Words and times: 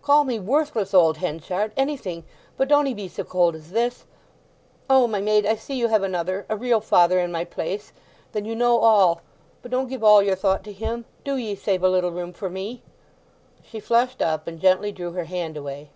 Call 0.00 0.22
me 0.22 0.38
worthless 0.38 0.94
old 0.94 1.16
Henchard—anything—but 1.16 2.68
don't 2.68 2.86
'ee 2.86 2.94
be 2.94 3.08
so 3.08 3.24
cold 3.24 3.56
as 3.56 3.72
this! 3.72 4.04
O 4.88 5.08
my 5.08 5.20
maid—I 5.20 5.56
see 5.56 5.74
you 5.74 5.88
have 5.88 6.04
another—a 6.04 6.56
real 6.56 6.80
father 6.80 7.18
in 7.18 7.32
my 7.32 7.44
place. 7.44 7.92
Then 8.30 8.44
you 8.44 8.54
know 8.54 8.78
all; 8.78 9.22
but 9.60 9.72
don't 9.72 9.88
give 9.88 10.04
all 10.04 10.22
your 10.22 10.36
thought 10.36 10.62
to 10.62 10.72
him! 10.72 11.04
Do 11.24 11.36
ye 11.36 11.56
save 11.56 11.82
a 11.82 11.88
little 11.90 12.12
room 12.12 12.32
for 12.32 12.48
me!" 12.48 12.84
She 13.64 13.80
flushed 13.80 14.22
up, 14.22 14.46
and 14.46 14.60
gently 14.60 14.92
drew 14.92 15.10
her 15.14 15.24
hand 15.24 15.56
away. 15.56 15.90